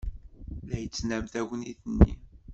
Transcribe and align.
La 0.67 0.77
yettnam 0.81 1.25
tagnit-nni. 1.33 2.11